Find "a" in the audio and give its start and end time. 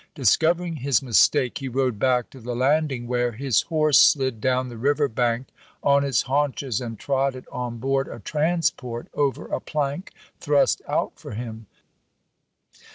8.07-8.17, 9.45-9.59